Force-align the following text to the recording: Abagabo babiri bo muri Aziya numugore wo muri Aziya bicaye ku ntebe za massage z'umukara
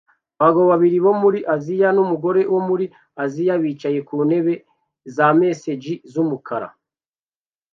Abagabo 0.39 0.65
babiri 0.73 0.97
bo 1.05 1.13
muri 1.21 1.39
Aziya 1.55 1.89
numugore 1.95 2.41
wo 2.53 2.61
muri 2.67 2.85
Aziya 3.23 3.53
bicaye 3.63 3.99
ku 4.07 4.15
ntebe 4.27 4.53
za 5.15 5.27
massage 5.37 5.93
z'umukara 6.11 6.67